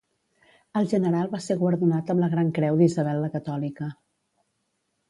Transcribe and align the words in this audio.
El 0.79 0.87
General 0.93 1.29
va 1.35 1.41
ser 1.49 1.57
guardonat 1.65 2.09
amb 2.15 2.25
la 2.27 2.31
Gran 2.33 2.51
Creu 2.59 2.81
d'Isabel 2.81 3.23
la 3.27 3.31
Catòlica. 3.37 3.97